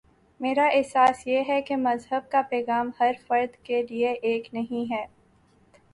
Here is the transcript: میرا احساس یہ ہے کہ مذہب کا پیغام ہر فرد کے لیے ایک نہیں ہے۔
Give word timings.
میرا 0.39 0.65
احساس 0.67 1.27
یہ 1.27 1.43
ہے 1.47 1.61
کہ 1.61 1.75
مذہب 1.75 2.31
کا 2.31 2.41
پیغام 2.49 2.89
ہر 2.99 3.11
فرد 3.27 3.55
کے 3.63 3.81
لیے 3.83 4.11
ایک 4.11 4.53
نہیں 4.53 4.91
ہے۔ 4.91 5.05